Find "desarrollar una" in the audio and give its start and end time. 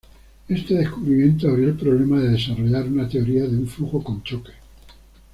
2.29-3.07